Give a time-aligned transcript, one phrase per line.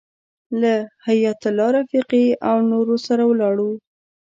[0.61, 0.73] له
[1.05, 3.71] حیایت الله رفیقي او نورو سره ولاړو.